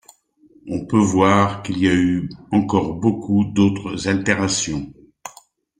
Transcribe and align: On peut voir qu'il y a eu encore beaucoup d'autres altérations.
On 0.67 0.87
peut 0.87 0.97
voir 0.97 1.61
qu'il 1.61 1.77
y 1.77 1.87
a 1.87 1.93
eu 1.93 2.27
encore 2.51 2.95
beaucoup 2.95 3.43
d'autres 3.45 4.07
altérations. 4.07 4.91